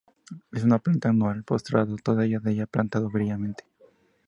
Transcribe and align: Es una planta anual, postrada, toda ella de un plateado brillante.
Es 0.51 0.63
una 0.63 0.79
planta 0.79 1.09
anual, 1.09 1.43
postrada, 1.43 1.95
toda 2.03 2.25
ella 2.25 2.39
de 2.39 2.59
un 2.61 2.65
plateado 2.71 3.11
brillante. 3.11 3.65